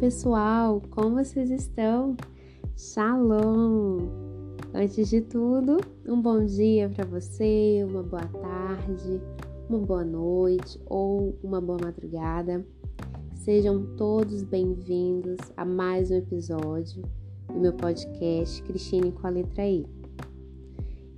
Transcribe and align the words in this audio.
pessoal, 0.00 0.80
como 0.92 1.22
vocês 1.22 1.50
estão? 1.50 2.16
Shalom! 2.74 3.98
Antes 4.72 5.10
de 5.10 5.20
tudo, 5.20 5.76
um 6.08 6.22
bom 6.22 6.42
dia 6.42 6.88
para 6.88 7.04
você, 7.04 7.84
uma 7.86 8.02
boa 8.02 8.24
tarde, 8.24 9.20
uma 9.68 9.78
boa 9.78 10.02
noite 10.02 10.80
ou 10.86 11.38
uma 11.44 11.60
boa 11.60 11.78
madrugada. 11.84 12.64
Sejam 13.34 13.94
todos 13.98 14.42
bem-vindos 14.42 15.36
a 15.54 15.66
mais 15.66 16.10
um 16.10 16.14
episódio 16.14 17.02
do 17.48 17.60
meu 17.60 17.74
podcast 17.74 18.62
Cristine 18.62 19.12
com 19.12 19.26
a 19.26 19.30
letra 19.30 19.68
E. 19.68 19.84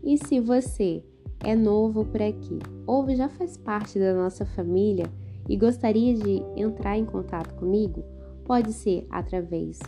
E 0.03 0.19
se 0.19 0.41
você 0.41 1.05
é 1.45 1.55
novo 1.55 2.05
por 2.05 2.21
aqui 2.21 2.59
ou 2.85 3.09
já 3.15 3.29
faz 3.29 3.57
parte 3.57 4.01
da 4.01 4.13
nossa 4.13 4.45
família 4.45 5.07
e 5.49 5.57
gostaria 5.57 6.17
de 6.17 6.43
entrar 6.57 6.99
em 6.99 7.05
contato 7.05 7.55
comigo, 7.55 8.03
pode 8.45 8.73
ser 8.73 9.07
através 9.11 9.79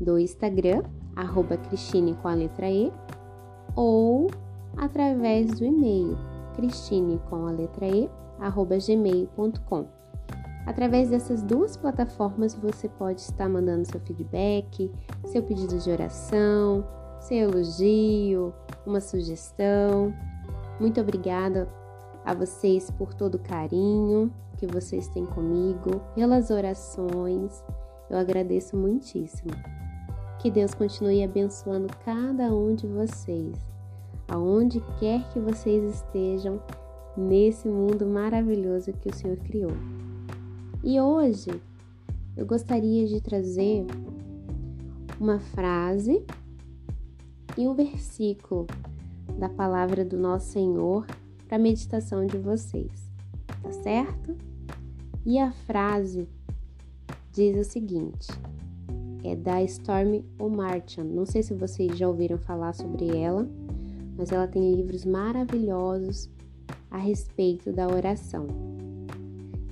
do 0.00 0.18
Instagram, 0.18 0.82
arroba 1.16 1.56
Cristine 1.56 2.14
com 2.14 2.28
a 2.28 2.34
letra 2.34 2.70
E, 2.70 2.92
ou 3.76 4.28
através 4.76 5.58
do 5.58 5.64
e-mail, 5.64 6.16
cristine 6.54 7.20
com 7.28 7.46
a 7.46 7.50
letra 7.50 7.86
E, 7.86 8.10
arroba 8.38 8.76
gmail.com. 8.78 9.86
Através 10.66 11.10
dessas 11.10 11.42
duas 11.42 11.76
plataformas 11.76 12.54
você 12.54 12.88
pode 12.88 13.20
estar 13.20 13.48
mandando 13.48 13.90
seu 13.90 14.00
feedback, 14.00 14.90
seu 15.26 15.42
pedido 15.42 15.78
de 15.78 15.90
oração, 15.90 16.86
seu 17.20 17.50
elogio, 17.50 18.54
uma 18.86 19.00
sugestão. 19.00 20.14
Muito 20.78 21.00
obrigada 21.00 21.68
a 22.24 22.34
vocês 22.34 22.90
por 22.90 23.14
todo 23.14 23.36
o 23.36 23.38
carinho 23.38 24.32
que 24.56 24.66
vocês 24.66 25.08
têm 25.08 25.24
comigo, 25.24 26.00
pelas 26.14 26.50
orações. 26.50 27.64
Eu 28.10 28.18
agradeço 28.18 28.76
muitíssimo. 28.76 29.52
Que 30.40 30.50
Deus 30.50 30.74
continue 30.74 31.22
abençoando 31.22 31.86
cada 32.04 32.52
um 32.52 32.74
de 32.74 32.86
vocês, 32.86 33.56
aonde 34.26 34.80
quer 34.98 35.28
que 35.28 35.38
vocês 35.38 35.94
estejam 35.94 36.60
nesse 37.16 37.68
mundo 37.68 38.06
maravilhoso 38.06 38.92
que 38.94 39.08
o 39.08 39.14
Senhor 39.14 39.36
criou. 39.36 39.72
E 40.82 40.98
hoje 41.00 41.50
eu 42.36 42.44
gostaria 42.46 43.06
de 43.06 43.20
trazer 43.20 43.86
uma 45.20 45.38
frase 45.38 46.24
e 47.56 47.68
um 47.68 47.74
versículo 47.74 48.66
da 49.38 49.48
palavra 49.48 50.04
do 50.04 50.16
nosso 50.16 50.52
Senhor 50.52 51.06
para 51.46 51.56
a 51.56 51.60
meditação 51.60 52.26
de 52.26 52.38
vocês, 52.38 53.12
tá 53.62 53.70
certo? 53.72 54.36
E 55.26 55.38
a 55.38 55.52
frase 55.52 56.26
diz 57.32 57.56
o 57.56 57.70
seguinte: 57.70 58.28
é 59.24 59.36
da 59.36 59.62
Stormy 59.62 60.24
O'Martian. 60.38 61.04
Não 61.04 61.26
sei 61.26 61.42
se 61.42 61.54
vocês 61.54 61.96
já 61.96 62.08
ouviram 62.08 62.38
falar 62.38 62.72
sobre 62.72 63.16
ela, 63.16 63.48
mas 64.16 64.32
ela 64.32 64.46
tem 64.46 64.74
livros 64.74 65.04
maravilhosos 65.04 66.28
a 66.90 66.98
respeito 66.98 67.72
da 67.72 67.86
oração. 67.86 68.46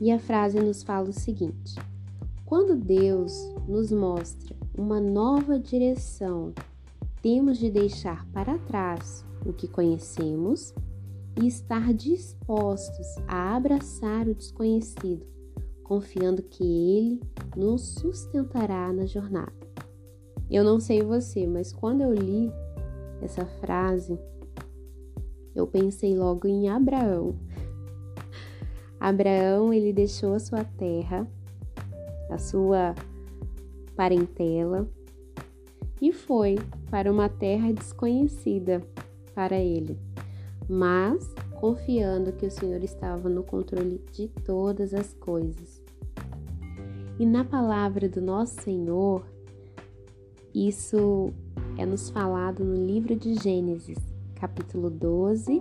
E 0.01 0.13
a 0.13 0.19
frase 0.19 0.61
nos 0.61 0.83
fala 0.83 1.09
o 1.09 1.13
seguinte: 1.13 1.75
quando 2.45 2.77
Deus 2.77 3.33
nos 3.67 3.91
mostra 3.91 4.57
uma 4.77 5.01
nova 5.01 5.59
direção, 5.59 6.53
temos 7.21 7.59
de 7.59 7.71
deixar 7.71 8.27
para 8.33 8.59
trás 8.59 9.25
o 9.45 9.53
que 9.53 9.67
conhecemos 9.67 10.73
e 11.41 11.47
estar 11.47 11.93
dispostos 11.93 13.07
a 13.27 13.57
abraçar 13.57 14.29
o 14.29 14.35
desconhecido, 14.35 15.27
confiando 15.89 16.43
que 16.43 16.63
Ele 16.63 17.21
nos 17.57 17.95
sustentará 17.95 18.93
na 18.93 19.07
jornada. 19.07 19.53
Eu 20.51 20.63
não 20.63 20.79
sei 20.79 21.03
você, 21.03 21.47
mas 21.47 21.73
quando 21.73 22.03
eu 22.03 22.13
li 22.13 22.53
essa 23.23 23.45
frase, 23.45 24.19
eu 25.55 25.67
pensei 25.67 26.17
logo 26.17 26.47
em 26.47 26.69
Abraão. 26.69 27.35
Abraão, 29.01 29.73
ele 29.73 29.93
deixou 29.93 30.35
a 30.35 30.39
sua 30.39 30.65
terra, 30.65 31.27
a 32.31 32.39
sua 32.39 32.95
parentela 33.97 34.89
e 36.01 36.13
foi 36.13 36.57
para 36.91 37.11
uma 37.11 37.29
terra 37.29 37.73
desconhecida 37.73 38.81
para 39.35 39.59
ele 39.59 39.99
mas 40.69 41.33
confiando 41.59 42.33
que 42.33 42.45
o 42.45 42.51
Senhor 42.51 42.85
estava 42.85 43.29
no 43.29 43.43
controle 43.43 44.05
de 44.13 44.29
todas 44.45 44.93
as 44.93 45.15
coisas. 45.15 45.83
E 47.19 47.27
na 47.27 47.45
palavra 47.45 48.09
do 48.09 48.21
nosso 48.21 48.61
Senhor, 48.63 49.27
isso 50.55 51.33
é 51.77 51.85
nos 51.85 52.11
falado 52.11 52.65
no 52.65 52.75
livro 52.87 53.17
de 53.17 53.35
Gênesis, 53.35 53.99
capítulo 54.35 54.89
12, 54.89 55.61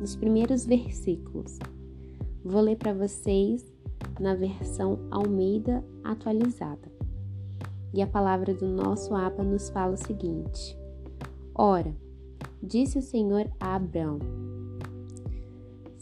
nos 0.00 0.14
primeiros 0.14 0.64
versículos. 0.64 1.58
Vou 2.44 2.60
ler 2.60 2.76
para 2.76 2.94
vocês 2.94 3.64
na 4.20 4.34
versão 4.34 4.98
Almeida 5.10 5.84
atualizada. 6.04 6.90
E 7.92 8.00
a 8.00 8.06
palavra 8.06 8.54
do 8.54 8.66
nosso 8.66 9.14
Abba 9.14 9.42
nos 9.42 9.68
fala 9.68 9.94
o 9.94 9.98
seguinte: 9.98 10.78
Ora, 11.54 11.94
Disse 12.62 12.96
o 12.96 13.02
Senhor 13.02 13.50
a 13.58 13.74
Abraão: 13.74 14.20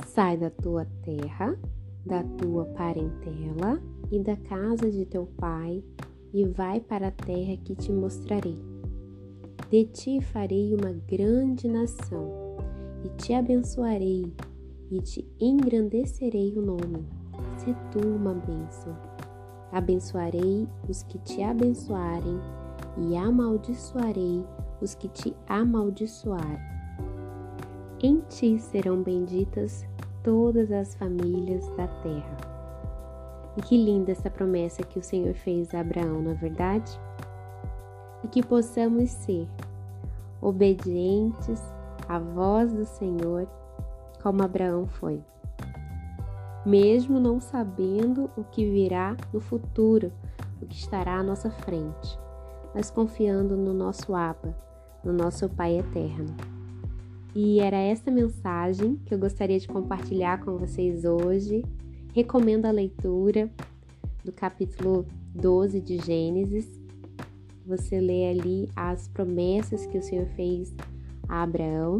Sai 0.06 0.36
da 0.36 0.50
tua 0.50 0.86
terra, 1.02 1.58
da 2.04 2.22
tua 2.22 2.66
parentela 2.66 3.80
e 4.10 4.18
da 4.18 4.36
casa 4.36 4.90
de 4.90 5.04
teu 5.04 5.26
pai, 5.36 5.82
e 6.32 6.44
vai 6.44 6.80
para 6.80 7.08
a 7.08 7.10
terra 7.10 7.56
que 7.64 7.74
te 7.74 7.92
mostrarei. 7.92 8.58
De 9.70 9.84
ti 9.84 10.20
farei 10.20 10.74
uma 10.74 10.92
grande 11.08 11.68
nação, 11.68 12.56
e 13.04 13.08
te 13.16 13.32
abençoarei, 13.32 14.32
e 14.90 15.00
te 15.00 15.26
engrandecerei 15.40 16.52
o 16.56 16.62
nome. 16.62 17.06
Se 17.58 17.74
tu 17.92 18.06
uma 18.06 18.34
bênção. 18.34 18.96
Abençoarei 19.70 20.66
os 20.88 21.02
que 21.04 21.18
te 21.18 21.42
abençoarem, 21.42 22.38
e 22.98 23.16
amaldiçoarei 23.16 24.44
os 24.80 24.94
que 24.94 25.08
te 25.08 25.34
amaldiçoarem. 25.46 26.58
Em 28.02 28.20
ti 28.28 28.58
serão 28.58 29.02
benditas 29.02 29.84
todas 30.24 30.72
as 30.72 30.94
famílias 30.94 31.68
da 31.76 31.86
terra. 32.02 32.49
E 33.56 33.62
que 33.62 33.76
linda 33.76 34.12
essa 34.12 34.30
promessa 34.30 34.82
que 34.82 34.98
o 34.98 35.02
Senhor 35.02 35.34
fez 35.34 35.74
a 35.74 35.80
Abraão, 35.80 36.22
não 36.22 36.32
é 36.32 36.34
verdade? 36.34 36.90
E 38.22 38.28
que 38.28 38.42
possamos 38.42 39.10
ser 39.10 39.48
obedientes 40.40 41.60
à 42.08 42.18
voz 42.18 42.72
do 42.72 42.84
Senhor, 42.84 43.48
como 44.22 44.42
Abraão 44.42 44.86
foi. 44.86 45.22
Mesmo 46.64 47.18
não 47.18 47.40
sabendo 47.40 48.30
o 48.36 48.44
que 48.44 48.64
virá 48.64 49.16
no 49.32 49.40
futuro, 49.40 50.12
o 50.60 50.66
que 50.66 50.76
estará 50.76 51.18
à 51.18 51.22
nossa 51.22 51.50
frente, 51.50 52.18
mas 52.74 52.90
confiando 52.90 53.56
no 53.56 53.72
nosso 53.72 54.14
Abba, 54.14 54.54
no 55.02 55.12
nosso 55.12 55.48
Pai 55.48 55.78
eterno. 55.78 56.36
E 57.34 57.60
era 57.60 57.76
essa 57.76 58.10
mensagem 58.10 58.96
que 59.06 59.14
eu 59.14 59.18
gostaria 59.18 59.58
de 59.58 59.68
compartilhar 59.68 60.44
com 60.44 60.56
vocês 60.58 61.04
hoje. 61.04 61.64
Recomendo 62.12 62.66
a 62.66 62.70
leitura 62.70 63.50
do 64.24 64.32
capítulo 64.32 65.06
12 65.34 65.80
de 65.80 65.98
Gênesis. 65.98 66.80
Você 67.64 68.00
lê 68.00 68.28
ali 68.28 68.68
as 68.74 69.08
promessas 69.08 69.86
que 69.86 69.98
o 69.98 70.02
Senhor 70.02 70.26
fez 70.34 70.74
a 71.28 71.42
Abraão. 71.42 71.98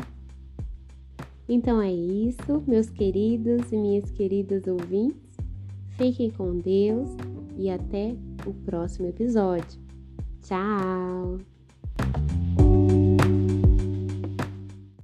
Então 1.49 1.81
é 1.81 1.93
isso, 1.93 2.63
meus 2.67 2.91
queridos 2.91 3.73
e 3.73 3.77
minhas 3.77 4.11
queridas 4.11 4.67
ouvintes. 4.67 5.37
Fiquem 5.97 6.31
com 6.31 6.59
Deus 6.59 7.11
e 7.57 7.71
até 7.71 8.15
o 8.47 8.53
próximo 8.53 9.09
episódio. 9.09 9.81
Tchau! 10.43 11.39